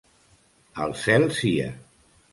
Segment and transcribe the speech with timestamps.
[0.85, 1.71] Al cel sia.